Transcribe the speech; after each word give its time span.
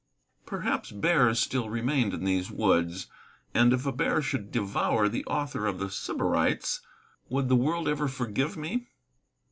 Perhaps 0.47 0.91
bears 0.91 1.39
still 1.39 1.69
remained 1.69 2.11
in 2.11 2.23
these 2.23 2.49
woods. 2.49 3.05
And 3.53 3.71
if 3.71 3.85
a 3.85 3.91
bear 3.91 4.19
should 4.19 4.51
devour 4.51 5.07
the 5.07 5.23
author 5.25 5.67
of 5.67 5.77
The 5.77 5.91
Sybarites, 5.91 6.81
would 7.29 7.49
the 7.49 7.55
world 7.55 7.87
ever 7.87 8.07
forgive 8.07 8.57
me? 8.57 8.87